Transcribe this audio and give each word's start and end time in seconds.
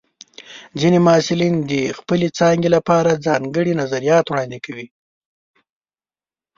ځینې 0.79 0.99
محصلین 1.07 1.55
د 1.71 1.73
خپلې 1.97 2.27
څانګې 2.37 2.69
لپاره 2.75 3.21
ځانګړي 3.25 3.71
نظریات 3.81 4.25
وړاندې 4.27 4.59
کوي. 4.65 4.87